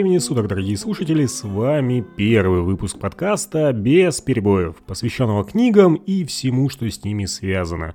[0.00, 6.70] Времени суток, дорогие слушатели, с вами первый выпуск подкаста «Без перебоев», посвященного книгам и всему,
[6.70, 7.94] что с ними связано.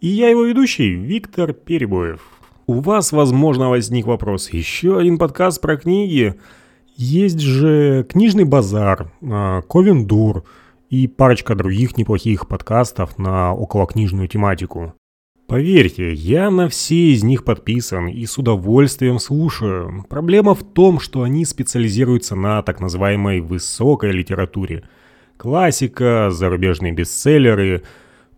[0.00, 2.22] И я его ведущий, Виктор Перебоев.
[2.66, 6.34] У вас, возможно, возник вопрос, еще один подкаст про книги?
[6.96, 10.42] Есть же книжный базар, а, Ковендур
[10.90, 14.92] и парочка других неплохих подкастов на околокнижную тематику.
[15.46, 20.04] Поверьте, я на все из них подписан и с удовольствием слушаю.
[20.08, 24.84] Проблема в том, что они специализируются на так называемой высокой литературе.
[25.36, 27.82] Классика, зарубежные бестселлеры,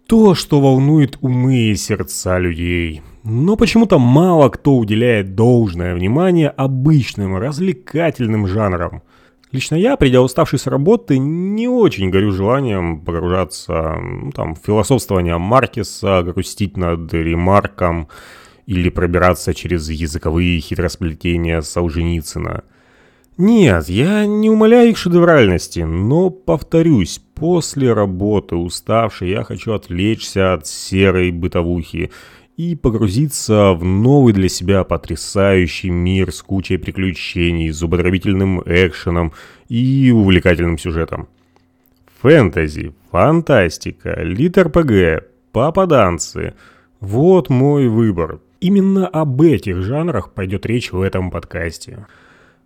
[0.08, 3.02] то, что волнует умы и сердца людей.
[3.22, 9.02] Но почему-то мало кто уделяет должное внимание обычным развлекательным жанрам–
[9.52, 15.38] Лично я, придя уставший с работы, не очень горю желанием погружаться ну, там, в философствование
[15.38, 18.08] Маркеса, грустить над ремарком
[18.66, 22.64] или пробираться через языковые хитросплетения Солженицына.
[23.38, 30.66] Нет, я не умоляю их шедевральности, но, повторюсь, после работы уставший я хочу отвлечься от
[30.66, 32.10] серой бытовухи
[32.56, 39.32] и погрузиться в новый для себя потрясающий мир с кучей приключений, зубодробительным экшеном
[39.68, 41.28] и увлекательным сюжетом.
[42.22, 46.54] Фэнтези, фантастика, лит-РПГ, попаданцы–
[47.00, 48.40] вот мой выбор.
[48.60, 52.06] Именно об этих жанрах пойдет речь в этом подкасте.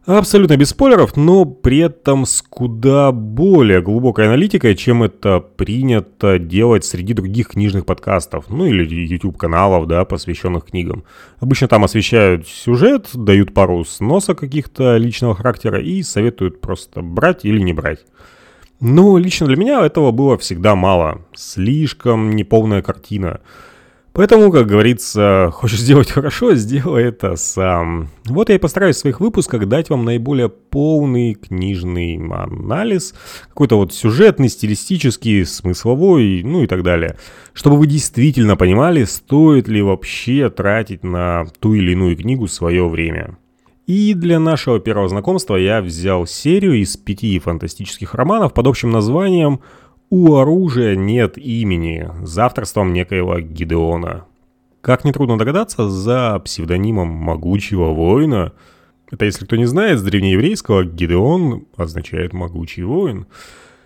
[0.06, 6.86] Абсолютно без спойлеров, но при этом с куда более глубокой аналитикой, чем это принято делать
[6.86, 11.04] среди других книжных подкастов, ну или YouTube-каналов, да, посвященных книгам.
[11.38, 17.60] Обычно там освещают сюжет, дают пару сносок каких-то личного характера и советуют просто брать или
[17.60, 18.00] не брать.
[18.80, 21.20] Но лично для меня этого было всегда мало.
[21.34, 23.40] Слишком неполная картина.
[24.12, 28.08] Поэтому, как говорится, хочешь сделать хорошо, сделай это сам.
[28.26, 33.14] Вот я и постараюсь в своих выпусках дать вам наиболее полный книжный анализ,
[33.48, 37.16] какой-то вот сюжетный, стилистический, смысловой, ну и так далее.
[37.52, 43.36] Чтобы вы действительно понимали, стоит ли вообще тратить на ту или иную книгу свое время.
[43.86, 49.60] И для нашего первого знакомства я взял серию из пяти фантастических романов под общим названием
[50.10, 54.24] у оружия нет имени, за авторством некоего Гидеона.
[54.80, 58.52] Как нетрудно догадаться, за псевдонимом могучего воина,
[59.10, 63.26] это если кто не знает, с древнееврейского Гидеон означает «могучий воин»,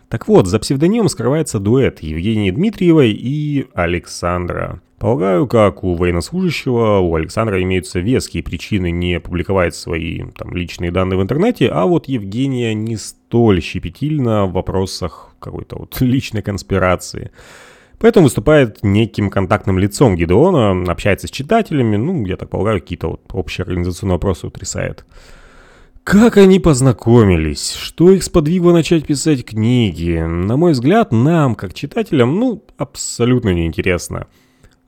[0.09, 4.81] так вот, за псевдонимом скрывается дуэт Евгении Дмитриевой и Александра.
[4.99, 11.19] Полагаю, как у военнослужащего, у Александра имеются веские причины не публиковать свои там, личные данные
[11.19, 17.31] в интернете, а вот Евгения не столь щепетильна в вопросах какой-то вот личной конспирации.
[17.99, 23.23] Поэтому выступает неким контактным лицом Гидеона, общается с читателями, ну, я так полагаю, какие-то вот
[23.33, 25.05] общие организационные вопросы утрясает.
[26.05, 27.73] Как они познакомились?
[27.73, 30.19] Что их сподвигло начать писать книги?
[30.19, 34.27] На мой взгляд, нам, как читателям, ну, абсолютно неинтересно.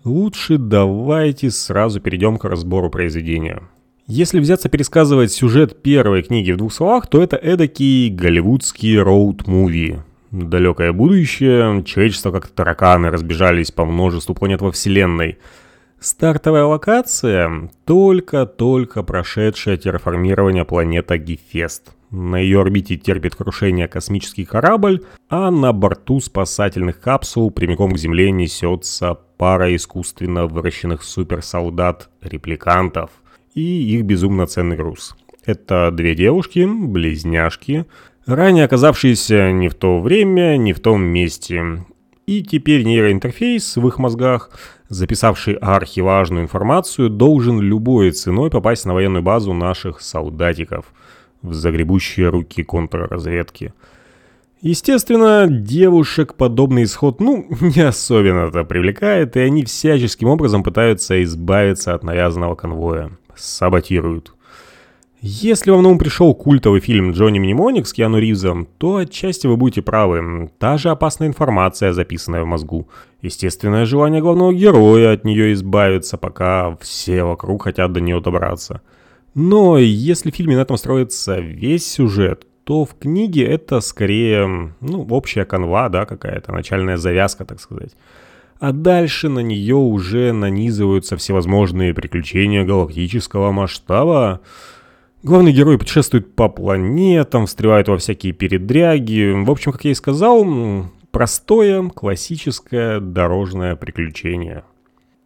[0.04, 3.62] Лучше давайте сразу перейдем к разбору произведения.
[4.06, 10.00] Если взяться пересказывать сюжет первой книги в двух словах, то это эдакий голливудский роуд-муви.
[10.36, 15.38] Далекое будущее, человечество как тараканы разбежались по множеству планет во Вселенной–
[15.98, 21.94] Стартовая локация– только-только прошедшее терраформирование планета Гефест.
[22.10, 28.30] На ее орбите терпит крушение космический корабль, а на борту спасательных капсул прямиком к Земле
[28.30, 33.08] несется пара искусственно выращенных суперсолдат-репликантов
[33.54, 35.16] и их безумно ценный груз.
[35.46, 37.86] Это две девушки, близняшки,
[38.26, 41.84] ранее оказавшиеся не в то время, не в том месте.
[42.26, 44.50] И теперь нейроинтерфейс в их мозгах,
[44.88, 50.86] записавший архиважную информацию, должен любой ценой попасть на военную базу наших солдатиков
[51.42, 53.72] в загребущие руки контрразведки.
[54.60, 62.02] Естественно, девушек подобный исход, ну, не особенно-то привлекает, и они всяческим образом пытаются избавиться от
[62.02, 63.12] навязанного конвоя.
[63.36, 64.35] Саботируют.
[65.22, 69.56] Если вам на ум пришел культовый фильм «Джонни Мнемоник» с Киану Ривзом, то отчасти вы
[69.56, 70.50] будете правы.
[70.58, 72.88] Та же опасная информация, записанная в мозгу.
[73.22, 78.82] Естественное желание главного героя от нее избавиться, пока все вокруг хотят до нее добраться.
[79.34, 85.06] Но если в фильме на этом строится весь сюжет, то в книге это скорее, ну,
[85.10, 87.96] общая канва, да, какая-то, начальная завязка, так сказать.
[88.58, 94.40] А дальше на нее уже нанизываются всевозможные приключения галактического масштаба,
[95.26, 99.32] Главный герой путешествует по планетам, встревает во всякие передряги.
[99.44, 100.46] В общем, как я и сказал,
[101.10, 104.62] простое, классическое дорожное приключение.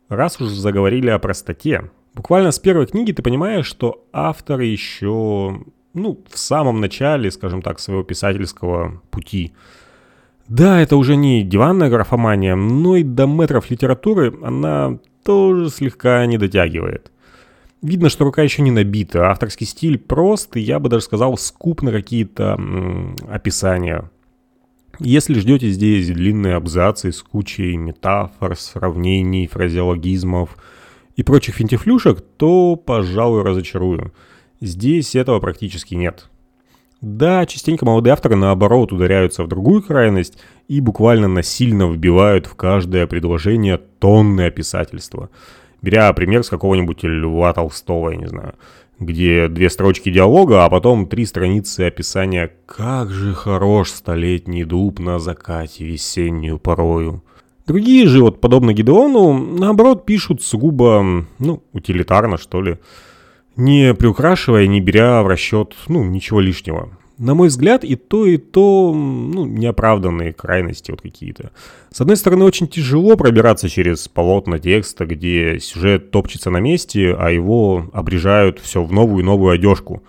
[0.09, 5.61] Раз уж заговорили о простоте, Буквально с первой книги ты понимаешь, что автор еще,
[5.93, 9.53] ну, в самом начале, скажем так, своего писательского пути.
[10.49, 16.39] Да, это уже не диванная графомания, но и до метров литературы она тоже слегка не
[16.39, 17.13] дотягивает.
[17.83, 21.83] Видно, что рука еще не набита, авторский стиль прост, и я бы даже сказал, скуп
[21.83, 22.61] на какие-то
[23.29, 24.11] описания.
[24.99, 30.59] Если ждете здесь длинные абзацы с кучей метафор, сравнений, фразеологизмов
[31.17, 34.13] и прочих финтифлюшек, то, пожалуй, разочарую.
[34.61, 36.29] Здесь этого практически нет.
[37.01, 40.37] Да, частенько молодые авторы наоборот ударяются в другую крайность
[40.69, 45.31] и буквально насильно вбивают в каждое предложение тонны описательства.
[45.83, 48.55] Беря пример с какого-нибудь Льва Толстого, я не знаю,
[48.99, 55.19] где две строчки диалога, а потом три страницы описания «Как же хорош столетний дуб на
[55.19, 57.23] закате весеннюю порою».
[57.67, 62.79] Другие же, вот подобно Гидеону, наоборот пишут сугубо, ну, утилитарно, что ли,
[63.57, 66.91] не приукрашивая, не беря в расчет, ну, ничего лишнего.
[67.21, 71.51] На мой взгляд, и то, и то, ну, неоправданные крайности вот какие-то.
[71.93, 77.29] С одной стороны, очень тяжело пробираться через полотна текста, где сюжет топчется на месте, а
[77.31, 80.03] его обрежают все в новую и новую одежку.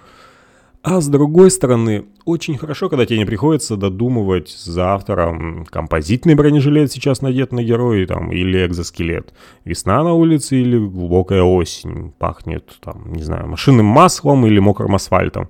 [0.83, 6.93] А с другой стороны, очень хорошо, когда тебе не приходится додумывать за автором композитный бронежилет
[6.93, 9.33] сейчас надет на героя там, или экзоскелет.
[9.65, 12.13] Весна на улице или глубокая осень.
[12.17, 15.49] Пахнет, там, не знаю, машинным маслом или мокрым асфальтом.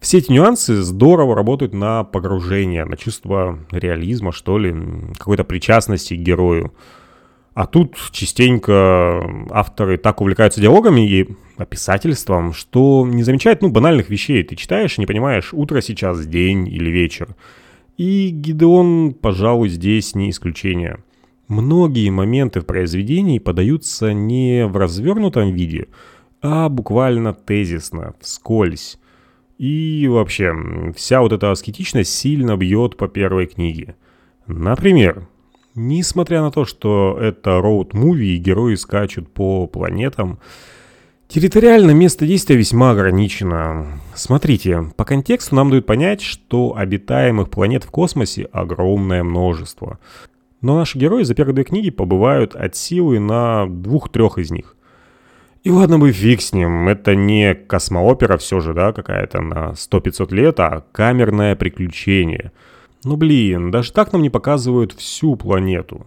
[0.00, 4.74] Все эти нюансы здорово работают на погружение, на чувство реализма, что ли,
[5.18, 6.72] какой-то причастности к герою.
[7.52, 14.42] А тут частенько авторы так увлекаются диалогами и описательством, что не замечают, ну, банальных вещей.
[14.42, 17.36] Ты читаешь и не понимаешь, утро сейчас, день или вечер.
[17.98, 21.04] И Гидеон, пожалуй, здесь не исключение.
[21.48, 25.88] Многие моменты в произведении подаются не в развернутом виде,
[26.40, 28.99] а буквально тезисно, вскользь.
[29.60, 30.54] И вообще,
[30.96, 33.94] вся вот эта аскетичность сильно бьет по первой книге.
[34.46, 35.28] Например,
[35.74, 40.40] Несмотря на то, что это роуд-муви и герои скачут по планетам,
[41.28, 44.00] территориально место действия весьма ограничено.
[44.14, 50.00] Смотрите, по контексту нам дают понять, что обитаемых планет в космосе огромное множество.
[50.60, 54.76] Но наши герои за первые две книги побывают от силы на двух-трех из них.
[55.62, 60.34] И ладно бы фиг с ним, это не космоопера все же, да, какая-то на 100-500
[60.34, 62.52] лет, а камерное приключение–
[63.04, 66.06] ну блин, даже так нам не показывают всю планету.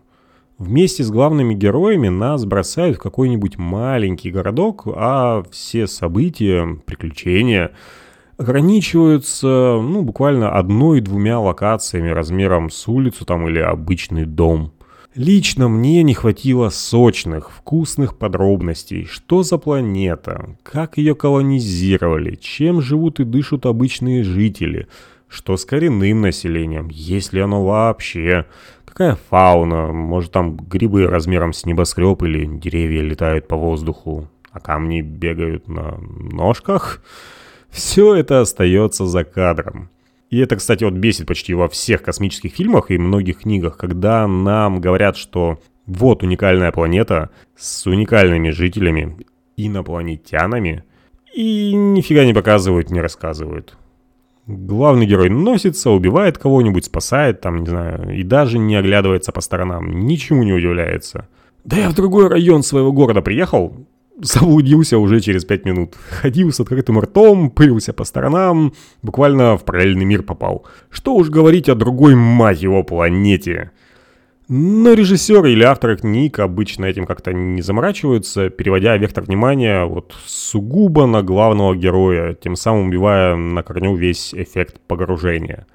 [0.60, 7.72] Вместе с главными героями нас бросают в какой-нибудь маленький городок, а все события, приключения
[8.38, 14.72] ограничиваются, ну, буквально одной-двумя локациями размером с улицу там или обычный дом.
[15.16, 19.06] Лично мне не хватило сочных, вкусных подробностей.
[19.06, 20.58] Что за планета?
[20.64, 22.34] Как ее колонизировали?
[22.36, 24.88] Чем живут и дышат обычные жители?
[25.28, 26.88] Что с коренным населением?
[26.90, 28.48] Есть ли оно вообще?
[28.86, 29.94] Какая фауна?
[29.94, 36.00] Может там грибы размером с небоскреб или деревья летают по воздуху, а камни бегают на
[36.00, 37.04] ножках?
[37.70, 39.90] Все это остается за кадром.
[40.34, 44.82] И это, кстати, вот бесит почти во всех космических фильмах и многих книгах, когда нам
[44.82, 49.16] говорят, что вот уникальная планета с уникальными жителями,
[49.58, 50.86] инопланетянами,
[51.36, 53.78] и нифига не показывают, не рассказывают.
[54.48, 60.08] Главный герой носится, убивает кого-нибудь, спасает, там, не знаю, и даже не оглядывается по сторонам,
[60.08, 61.28] ничему не удивляется.
[61.64, 63.86] Да я в другой район своего города приехал,
[64.22, 65.96] заблудился уже через пять минут.
[66.10, 70.66] Ходил с открытым ртом, пылился по сторонам, буквально в параллельный мир попал.
[70.90, 73.72] Что уж говорить о другой, мать его, планете.
[74.50, 81.06] Но режиссеры или авторы книг обычно этим как-то не заморачиваются, переводя вектор внимания вот сугубо
[81.06, 85.66] на главного героя, тем самым убивая на корню весь эффект погружения.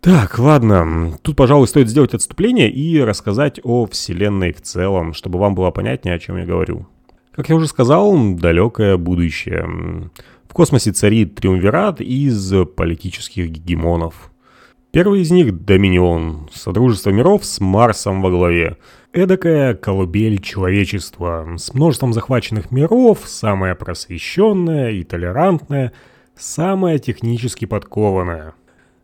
[0.00, 5.56] Так, ладно, тут, пожалуй, стоит сделать отступление и рассказать о вселенной в целом, чтобы вам
[5.56, 6.86] было понятнее, о чем я говорю.
[7.36, 10.10] Как я уже сказал, далекое будущее.
[10.48, 14.32] В космосе царит триумвират из политических гегемонов–
[14.96, 18.78] Первый из них– Доминион, Содружество миров с Марсом во главе.
[19.12, 25.92] Эдакая колыбель человечества, с множеством захваченных миров, самая просвещенная и толерантная,
[26.34, 28.54] самая технически подкованная.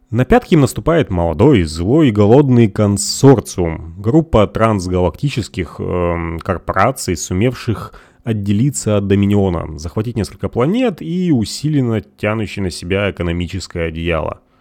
[0.09, 7.93] На пятки им наступает молодой, злой и голодный консорциум, группа трансгалактических э, корпораций, сумевших
[8.25, 14.41] отделиться от Доминиона, захватить несколько планет и усиленно тянущий на себя экономическое одеяло–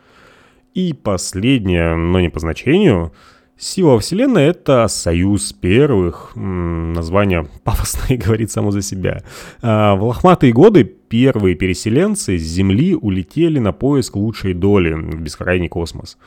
[0.73, 3.11] и последнее, но не по значению,
[3.57, 6.31] Сила Вселенной— это союз первых.
[6.35, 9.21] Название пафосное говорит само за себя.
[9.61, 15.67] А, в лохматые годы первые переселенцы с Земли улетели на поиск лучшей доли в бескрайний
[15.67, 16.17] космос.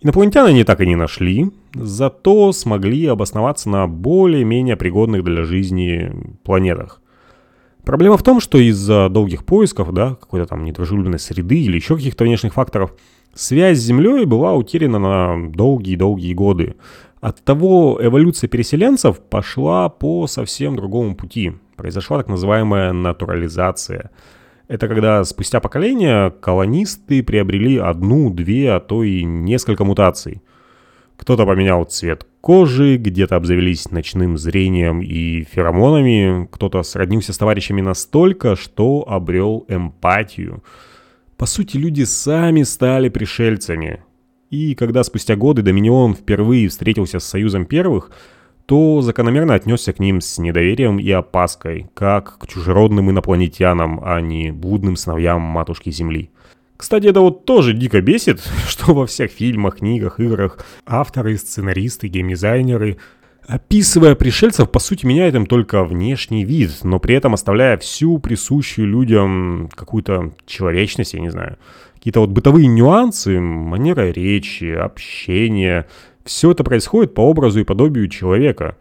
[0.00, 6.12] Инопланетян они так и не нашли, зато смогли обосноваться на более-менее пригодных для жизни
[6.44, 7.02] планетах.
[7.84, 12.24] Проблема в том, что из-за долгих поисков, да, какой-то там недружелюбной среды или еще каких-то
[12.24, 12.92] внешних факторов–
[13.34, 16.74] Связь с Землей была утеряна на долгие-долгие годы.
[17.20, 21.52] Оттого эволюция переселенцев пошла по совсем другому пути.
[21.76, 24.10] Произошла так называемая натурализация.
[24.68, 30.42] Это когда спустя поколения колонисты приобрели одну, две, а то и несколько мутаций.
[31.16, 38.54] Кто-то поменял цвет кожи, где-то обзавелись ночным зрением и феромонами, кто-то сроднился с товарищами настолько,
[38.54, 40.62] что обрел эмпатию–
[41.38, 44.02] по сути, люди сами стали пришельцами.
[44.50, 48.10] И когда спустя годы Доминион впервые встретился с Союзом Первых,
[48.68, 54.52] то закономерно отнесся к ним с недоверием и опаской, как к чужеродным инопланетянам, а не
[54.52, 56.30] блудным сыновьям матушки Земли.
[56.76, 62.98] Кстати, это вот тоже дико бесит, что во всех фильмах, книгах, играх авторы, сценаристы, геймдизайнеры
[63.46, 68.86] описывая пришельцев, по сути, меняет им только внешний вид, но при этом оставляя всю присущую
[68.86, 71.56] людям какую-то человечность, я не знаю.
[71.94, 75.86] Какие-то вот бытовые нюансы, манера речи, общения.
[76.28, 78.76] Все это происходит по образу и подобию человека.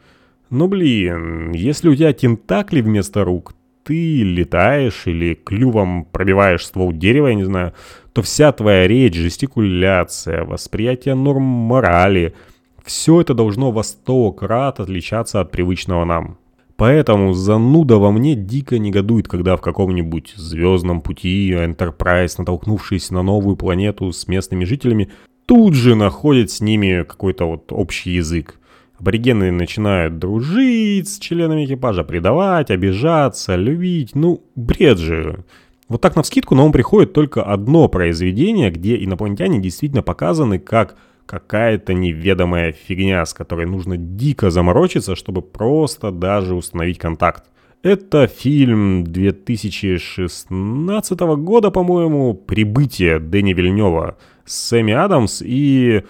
[0.49, 3.53] Но, блин, если у тебя тентакли вместо рук,
[3.85, 7.71] ты летаешь или клювом пробиваешь ствол дерева, я не знаю,
[8.11, 12.35] то вся твоя речь, жестикуляция, восприятие норм морали–
[12.83, 16.37] все это должно во сто крат отличаться от привычного нам.
[16.77, 23.55] Поэтому зануда во мне дико негодует, когда в каком-нибудь звездном пути Enterprise, натолкнувшись на новую
[23.55, 25.09] планету с местными жителями,
[25.47, 28.59] тут же находит с ними какой-то вот общий язык.
[28.99, 34.13] Аборигены начинают дружить с членами экипажа, предавать, обижаться, любить.
[34.13, 35.43] Ну, бред же.
[35.87, 40.97] Вот так на вскидку на ум приходит только одно произведение, где инопланетяне действительно показаны как
[41.25, 47.45] какая-то неведомая фигня, с которой нужно дико заморочиться, чтобы просто даже установить контакт.
[47.83, 56.03] Это фильм 2016 года, по-моему, «Прибытие» Дэни Вильнева Сэмми Адамс и...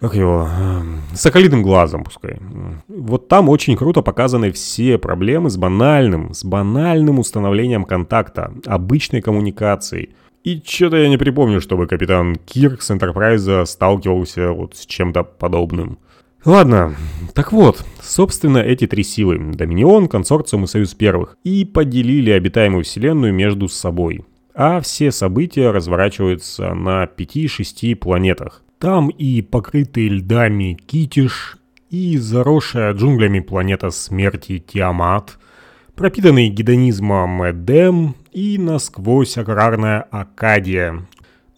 [0.00, 0.48] Как его?
[1.12, 2.38] Соколиным глазом, пускай.
[2.88, 10.14] Вот там очень круто показаны все проблемы с банальным, с банальным установлением контакта, обычной коммуникацией.
[10.42, 15.98] И что-то я не припомню, чтобы капитан Кирк с Энтерпрайза сталкивался вот с чем-то подобным.
[16.46, 16.96] Ладно,
[17.34, 23.34] так вот, собственно, эти три силы— Доминион, Консорциум и Союз Первых— и поделили обитаемую Вселенную
[23.34, 24.24] между собой.
[24.62, 28.62] А все события разворачиваются на пяти-шести планетах.
[28.78, 31.56] Там и покрытый льдами Китиш,
[31.88, 35.38] и заросшая джунглями планета смерти Тиамат,
[35.94, 41.06] пропитанный гедонизмом Эдем и насквозь аграрная Акадия.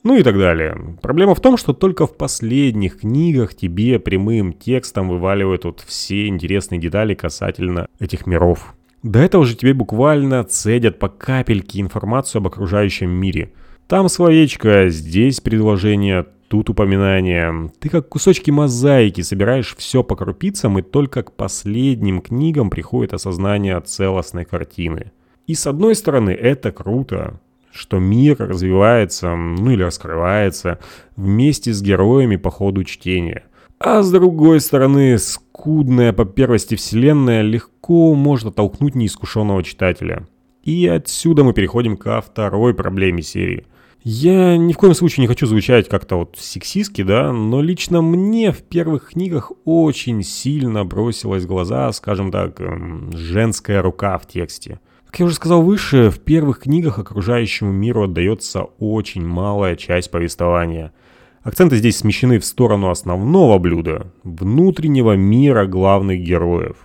[0.05, 0.97] Ну и так далее.
[1.03, 6.81] Проблема в том, что только в последних книгах тебе прямым текстом вываливают вот все интересные
[6.81, 8.77] детали касательно этих миров.
[9.03, 13.53] До этого же тебе буквально цедят по капельке информацию об окружающем мире.
[13.89, 17.71] Там словечко, здесь предложение, тут упоминание.
[17.81, 23.81] Ты как кусочки мозаики собираешь все по крупицам, и только к последним книгам приходит осознание
[23.81, 25.11] целостной картины.
[25.49, 27.41] И с одной стороны, это круто,
[27.73, 30.79] что мир развивается, ну или раскрывается
[31.17, 33.43] вместе с героями по ходу чтения.
[33.85, 40.29] А с другой стороны, скудная по первости вселенная легко может оттолкнуть неискушенного читателя.
[40.63, 43.67] И отсюда мы переходим ко второй проблеме серии.
[44.05, 48.53] Я ни в коем случае не хочу звучать как-то вот сексистски, да, но лично мне
[48.53, 54.79] в первых книгах очень сильно бросилась в глаза, скажем так, эм, женская рука в тексте.
[55.07, 60.93] Как я уже сказал выше, в первых книгах окружающему миру отдается очень малая часть повествования.
[61.43, 66.77] Акценты здесь смещены в сторону основного блюда, внутреннего мира главных героев.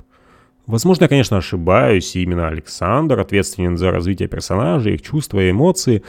[0.66, 6.04] Возможно, я, конечно, ошибаюсь, и именно Александр ответственен за развитие персонажей, их чувства и эмоции,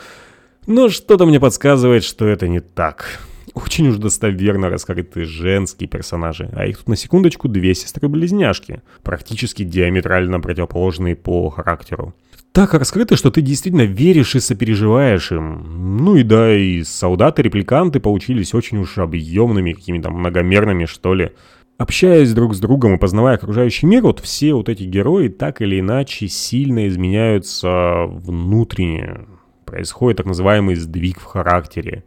[0.67, 3.21] но что-то мне подсказывает, что это не так.
[3.52, 10.40] Очень уж достоверно раскрыты женские персонажи, а их тут на секундочку две сестры-близняшки, практически диаметрально
[10.40, 12.14] противоположные по характеру.
[12.59, 15.99] Так раскрыты, что ты действительно веришь и сопереживаешь им.
[16.03, 21.31] Ну и да, и солдаты-репликанты получились очень уж объемными, какими-то многомерными, что ли.
[21.79, 25.79] Общаясь друг с другом и познавая окружающий мир, вот все вот эти герои так или
[25.79, 29.21] иначе сильно изменяются внутренне.
[29.65, 32.03] Происходит так называемый сдвиг в характере.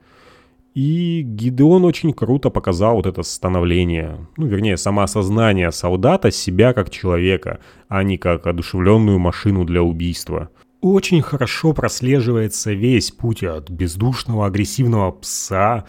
[0.73, 7.59] И Гидеон очень круто показал вот это становление, ну, вернее, самоосознание солдата себя как человека,
[7.89, 10.49] а не как одушевленную машину для убийства.
[10.79, 15.85] Очень хорошо прослеживается весь путь от бездушного агрессивного пса,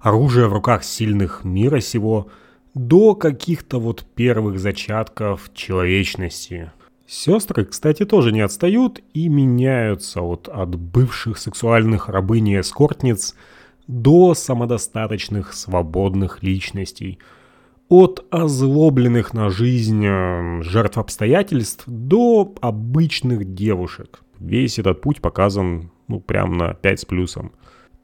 [0.00, 2.26] оружия в руках сильных мира сего,
[2.74, 6.72] до каких-то вот первых зачатков человечности.
[7.06, 13.36] Сестры, кстати, тоже не отстают и меняются вот от бывших сексуальных рабынь и эскортниц–
[13.86, 17.18] до самодостаточных свободных личностей,
[17.88, 24.20] от озлобленных на жизнь э, жертв обстоятельств до обычных девушек.
[24.38, 27.52] Весь этот путь показан, ну, прям на 5 с плюсом.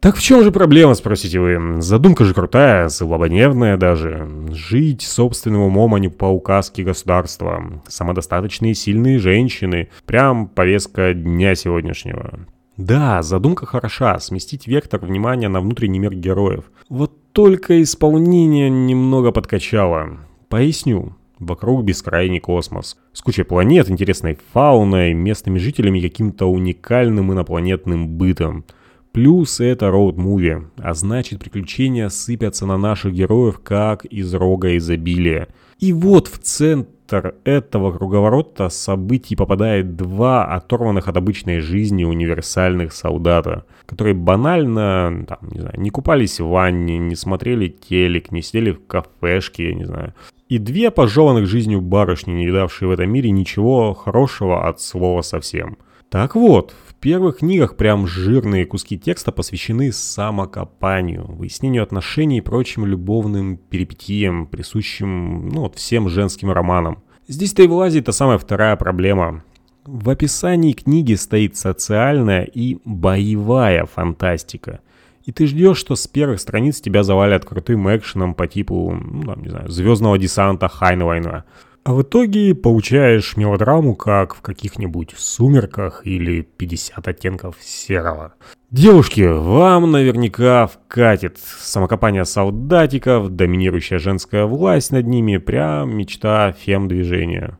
[0.00, 1.82] Так в чем же проблема, спросите вы?
[1.82, 4.26] Задумка же крутая, злободневная даже.
[4.50, 7.82] Жить собственным умом, а не по указке государства.
[7.86, 9.90] Самодостаточные сильные женщины.
[10.06, 12.46] Прям повестка дня сегодняшнего.
[12.80, 16.64] Да, задумка хороша, сместить вектор внимания на внутренний мир героев.
[16.88, 20.20] Вот только исполнение немного подкачало.
[20.48, 21.14] Поясню.
[21.38, 22.96] Вокруг бескрайний космос.
[23.12, 28.64] С кучей планет, интересной фауной, местными жителями каким-то уникальным инопланетным бытом.
[29.12, 35.48] Плюс это роуд-муви, а значит приключения сыпятся на наших героев как из рога изобилия.
[35.80, 42.92] И вот в центр центр этого круговорота событий попадает два оторванных от обычной жизни универсальных
[42.92, 48.72] солдата, которые банально, там, не знаю, не купались в ванне, не смотрели телек, не сидели
[48.72, 50.14] в кафешке, я не знаю.
[50.48, 55.78] И две пожеванных жизнью барышни, не видавшие в этом мире ничего хорошего от слова совсем.
[56.08, 63.56] Так вот, первых книгах прям жирные куски текста посвящены самокопанию, выяснению отношений и прочим любовным
[63.56, 67.02] перипетиям, присущим ну, вот всем женским романам.
[67.26, 69.42] Здесь-то и вылазит та самая вторая проблема.
[69.84, 74.80] В описании книги стоит социальная и боевая фантастика.
[75.24, 79.42] И ты ждешь, что с первых страниц тебя завалят крутым экшеном по типу, ну, там,
[79.42, 81.44] не знаю, звездного десанта Хайнвайна.
[81.82, 88.34] А в итоге получаешь мелодраму, как в каких-нибудь «Сумерках» или «50 оттенков серого».
[88.70, 97.58] Девушки, вам наверняка вкатит самокопание солдатиков, доминирующая женская власть над ними, прям мечта фем-движения.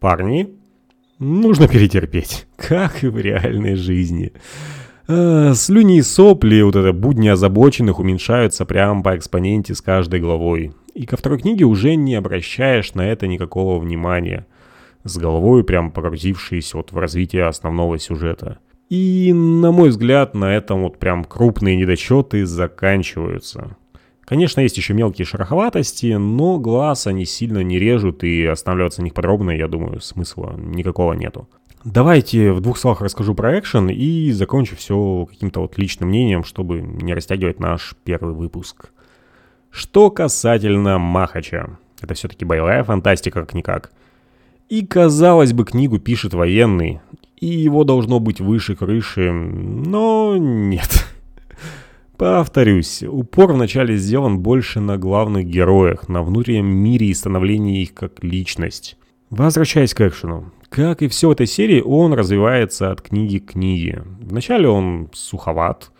[0.00, 0.54] Парни,
[1.18, 4.32] нужно перетерпеть, как и в реальной жизни.
[5.06, 10.72] А, слюни и сопли, вот это будни озабоченных уменьшаются прямо по экспоненте с каждой главой.
[10.94, 14.46] И ко второй книге уже не обращаешь на это никакого внимания.
[15.04, 18.58] С головой прям погрузившись вот в развитие основного сюжета.
[18.88, 23.76] И, на мой взгляд, на этом вот прям крупные недочеты заканчиваются.
[24.24, 29.14] Конечно, есть еще мелкие шероховатости, но глаз они сильно не режут, и останавливаться на них
[29.14, 31.48] подробно, я думаю, смысла никакого нету.
[31.84, 36.80] Давайте в двух словах расскажу про экшен и закончу все каким-то вот личным мнением, чтобы
[36.80, 38.90] не растягивать наш первый выпуск.
[39.70, 41.78] Что касательно Махача.
[42.00, 43.92] Это все-таки боевая фантастика как-никак.
[44.68, 47.00] И, казалось бы, книгу пишет военный,
[47.36, 51.06] и его должно быть выше крыши, но нет.
[52.16, 58.22] Повторюсь, упор вначале сделан больше на главных героях, на внутреннем мире и становлении их как
[58.22, 58.98] личность.
[59.30, 60.52] Возвращаясь к экшену.
[60.68, 64.04] Как и все в этой серии, он развивается от книги к книге.
[64.20, 65.90] Вначале он суховат,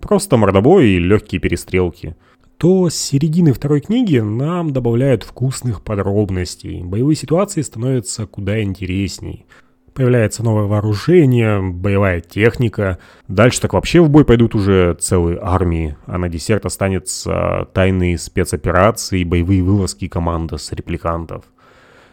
[0.00, 2.16] просто мордобой и легкие перестрелки.
[2.58, 6.82] То с середины второй книги нам добавляют вкусных подробностей.
[6.82, 9.46] Боевые ситуации становятся куда интересней.
[9.94, 12.98] Появляется новое вооружение, боевая техника.
[13.28, 15.96] Дальше так вообще в бой пойдут уже целые армии.
[16.06, 21.44] А на десерт останется тайные спецоперации боевые вылазки команда с репликантов.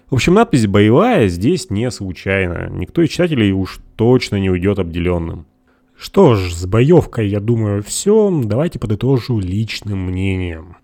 [0.10, 2.67] В общем, надпись «боевая» здесь не случайно.
[2.69, 5.45] Никто из читателей уж точно не уйдет обделенным.
[5.99, 8.31] Что ж, с боевкой, я думаю, все.
[8.45, 10.77] Давайте подытожу личным мнением.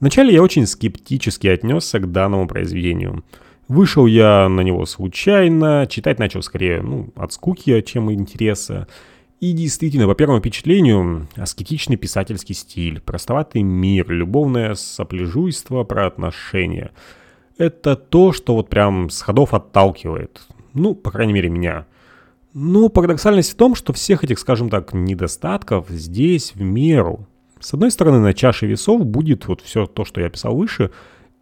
[0.00, 3.22] Вначале я очень скептически отнесся к данному произведению.
[3.68, 8.88] Вышел я на него случайно, читать начал скорее ну, от скуки, чем интереса.
[9.38, 16.90] И действительно, по первому впечатлению, аскетичный писательский стиль, простоватый мир, любовное сопляжуйство про отношения–
[17.56, 20.42] это то, что вот прям с ходов отталкивает.
[20.74, 21.86] Ну, по крайней мере, меня.
[22.58, 27.28] Но парадоксальность в том, что всех этих, скажем так, недостатков здесь в меру.
[27.60, 30.90] С одной стороны, на чаше весов будет вот все то, что я писал выше,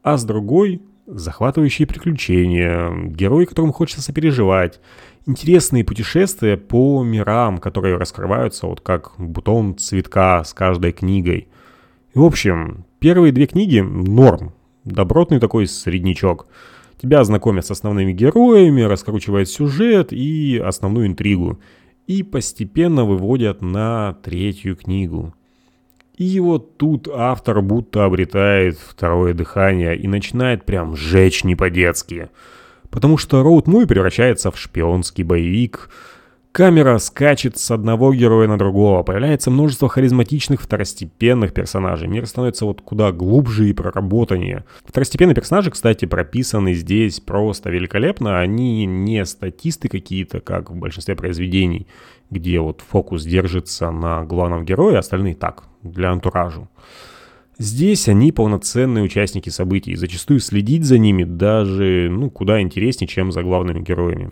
[0.03, 4.81] а с другой— захватывающие приключения, герои, которым хочется сопереживать,
[5.25, 11.47] интересные путешествия по мирам, которые раскрываются вот как бутон цветка с каждой книгой.
[12.13, 16.49] в общем, первые две книги— норм, добротный такой среднячок.
[17.01, 21.59] Тебя знакомят с основными героями, раскручивают сюжет и основную интригу.
[22.07, 25.35] И постепенно выводят на третью книгу.
[26.17, 32.29] И вот тут автор будто обретает второе дыхание и начинает прям жечь не по-детски.
[32.91, 35.91] Потому что роуд муви превращается в шпионский боевик–
[36.55, 42.07] Камера скачет с одного героя на другого, появляется множество харизматичных второстепенных персонажей.
[42.07, 44.65] Мир становится вот куда глубже и проработаннее.
[44.85, 48.39] Второстепенные персонажи, кстати, прописаны здесь просто великолепно.
[48.39, 51.89] Они не статисты какие-то, как в большинстве произведений,
[52.31, 56.69] где вот фокус держится на главном герое, остальные так, для антуражу.
[57.59, 63.33] Здесь они полноценные участники событий, и зачастую следить за ними даже ну, куда интереснее, чем
[63.33, 64.31] за главными героями.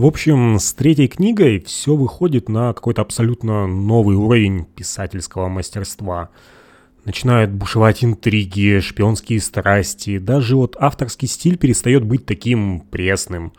[0.00, 6.30] В общем, с третьей книгой все выходит на какой-то абсолютно новый уровень писательского мастерства.
[7.04, 13.52] Начинают бушевать интриги, шпионские страсти, даже вот авторский стиль перестает быть таким пресным.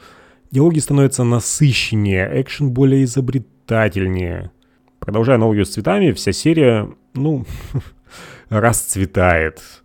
[0.50, 4.50] Диалоги становятся насыщеннее, экшен более изобретательнее.
[4.98, 7.46] Продолжая аналогию с цветами, вся серия, ну,
[8.50, 9.81] расцветает.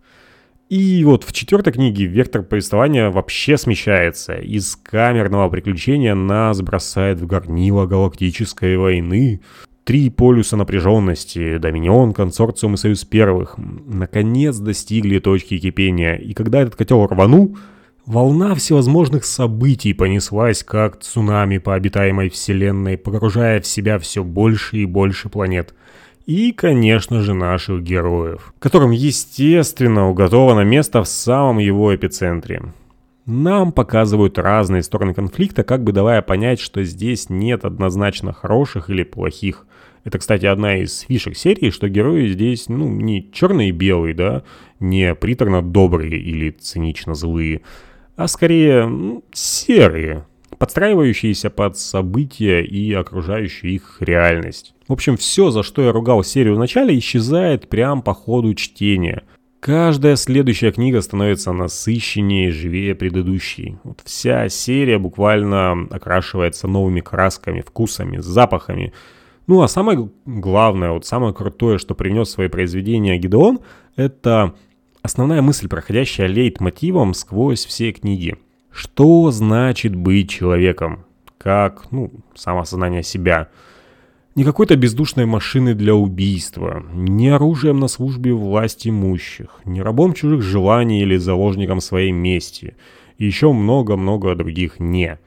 [0.69, 4.35] И вот в четвертой книге вектор повествования вообще смещается.
[4.35, 9.39] Из камерного приключения нас бросает в горнило галактической войны.
[9.85, 16.15] Три полюса напряженности, Доминион, Консорциум и Союз Первых, наконец достигли точки кипения.
[16.15, 17.57] И когда этот котел рванул,
[18.05, 24.85] волна всевозможных событий понеслась как цунами по обитаемой вселенной, погружая в себя все больше и
[24.85, 25.73] больше планет–
[26.27, 32.61] и, конечно же, наших героев, которым, естественно, уготовано место в самом его эпицентре.
[33.25, 39.03] Нам показывают разные стороны конфликта, как бы давая понять, что здесь нет однозначно хороших или
[39.03, 39.65] плохих.
[40.03, 44.43] Это, кстати, одна из фишек серии, что герои здесь, ну, не черные и белые, да,
[44.79, 47.61] не приторно добрые или цинично злые,
[48.15, 50.25] а скорее ну, серые,
[50.57, 54.73] подстраивающиеся под события и окружающую их реальность.
[54.87, 59.23] В общем, все, за что я ругал серию в начале, исчезает прямо по ходу чтения.
[59.59, 63.77] Каждая следующая книга становится насыщеннее и живее предыдущей.
[63.83, 68.93] Вот вся серия буквально окрашивается новыми красками, вкусами, запахами.
[69.47, 73.59] Ну а самое главное, вот самое крутое, что принес свои произведения Гидеон,
[73.95, 74.53] это
[75.01, 78.37] основная мысль, проходящая лейтмотивом сквозь все книги.
[78.77, 81.05] Что значит быть человеком?
[81.39, 83.49] Как, ну, самоосознание себя–
[84.35, 90.43] не какой-то бездушной машины для убийства, не оружием на службе власть имущих, не рабом чужих
[90.43, 92.75] желаний или заложником своей мести,
[93.17, 95.17] и еще много-много других «не».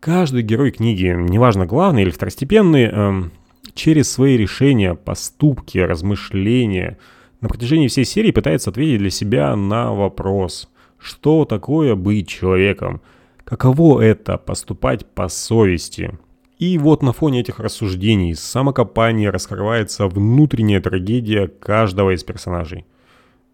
[0.00, 3.32] Каждый герой книги, неважно главный или второстепенный, эм,
[3.74, 6.96] через свои решения, поступки, размышления
[7.42, 10.70] на протяжении всей серии пытается ответить для себя на вопрос,
[11.02, 13.00] что такое быть человеком,
[13.44, 16.18] каково это поступать по совести–
[16.62, 22.86] и вот на фоне этих рассуждений, самокопания раскрывается внутренняя трагедия каждого из персонажей.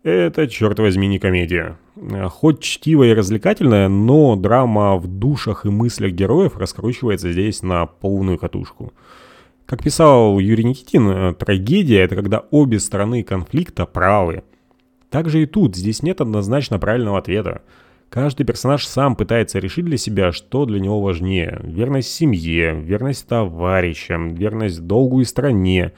[0.03, 1.79] Это, черт возьми, не комедия.
[2.29, 8.37] Хоть чтивая и развлекательная, но драма в душах и мыслях героев раскручивается здесь на полную
[8.37, 8.93] катушку.
[9.65, 14.45] Как писал Юрий Никитин, трагедия– это когда обе стороны конфликта правы.
[15.11, 17.62] Также и тут, здесь нет однозначно правильного ответа.
[18.11, 21.61] Каждый персонаж сам пытается решить для себя, что для него важнее.
[21.62, 25.92] Верность семье, верность товарищам, верность долгу и стране.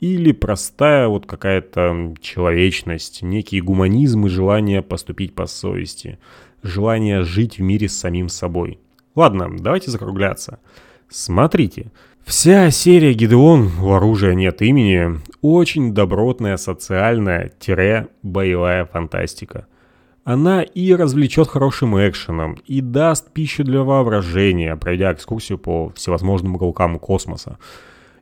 [0.00, 6.18] Или простая вот какая-то человечность, некий гуманизм и желание поступить по совести.
[6.62, 8.78] Желание жить в мире с самим собой.
[9.14, 10.58] Ладно, давайте закругляться.
[11.12, 11.92] Смотрите,
[12.24, 19.66] вся серия Гидеон у оружия нет имени очень добротная социальная-боевая фантастика.
[20.24, 26.98] Она и развлечет хорошим экшеном, и даст пищу для воображения, пройдя экскурсию по всевозможным уголкам
[26.98, 27.58] космоса.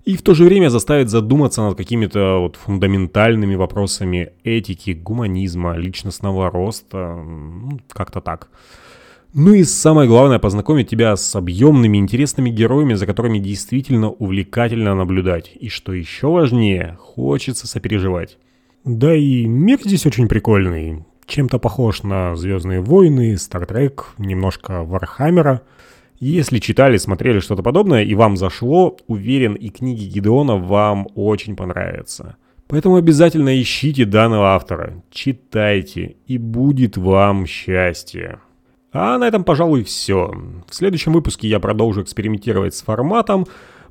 [0.05, 6.51] И в то же время заставит задуматься над какими-то вот фундаментальными вопросами этики, гуманизма, личностного
[6.51, 7.25] роста,
[7.93, 8.49] как-то так.
[9.33, 15.53] Ну и самое главное, познакомить тебя с объемными, интересными героями, за которыми действительно увлекательно наблюдать.
[15.61, 18.39] И что еще важнее, хочется сопереживать.
[18.85, 25.63] Да и мир здесь очень прикольный чем-то похож на «Звездные войны», «Стартрек», немножко «Вархаммера».
[26.19, 32.37] Если читали, смотрели что-то подобное и вам зашло, уверен, и книги Гидеона вам очень понравятся.
[32.67, 38.41] Поэтому обязательно ищите данного автора, читайте, и будет вам счастье.
[38.93, 40.35] А на этом, пожалуй, все.
[40.69, 43.47] В следующем выпуске я продолжу экспериментировать с форматом,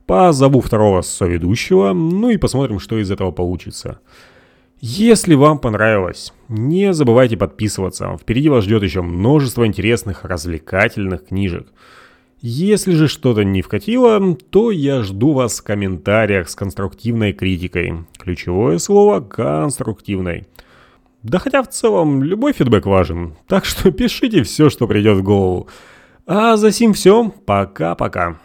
[0.06, 4.00] позову второго соведущего, ну и посмотрим, что из этого получится.
[4.82, 8.18] Если вам понравилось, не забывайте подписываться.
[8.18, 11.68] Впереди вас ждет еще множество интересных развлекательных книжек.
[12.42, 18.06] Если же что-то не вкатило, то я жду вас в комментариях с конструктивной критикой.
[18.18, 20.48] Ключевое слово «конструктивной».
[21.24, 25.68] Да хотя в целом любой фидбэк важен, так что пишите все, что придет в голову.
[26.26, 28.38] А за сим все, пока-пока.